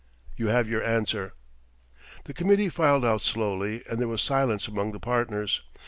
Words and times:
You 0.35 0.47
have 0.47 0.67
your 0.67 0.81
answer." 0.83 1.33
The 2.23 2.33
committee 2.33 2.69
filed 2.69 3.05
out 3.05 3.21
slowly 3.21 3.83
and 3.87 3.99
there 4.01 4.07
was 4.07 4.23
silence 4.23 4.67
among 4.67 4.93
the 4.93 4.99
partners. 4.99 5.61